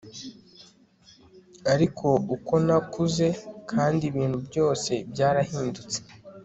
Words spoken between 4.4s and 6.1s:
byose byarahindutse